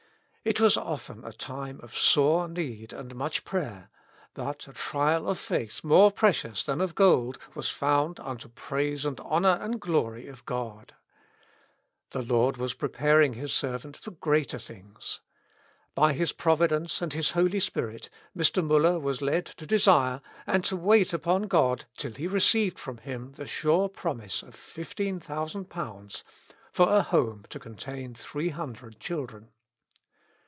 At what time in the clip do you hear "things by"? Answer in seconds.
14.57-16.13